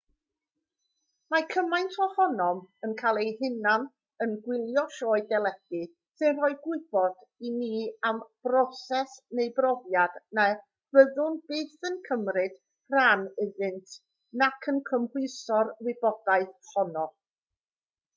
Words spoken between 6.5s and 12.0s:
gwybod i ni am broses neu brofiad na fyddwn byth